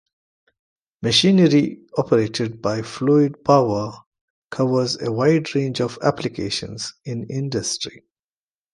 [1.03, 3.91] Machinery operated by fluid power
[4.49, 8.03] covers a wide range of applications in industry.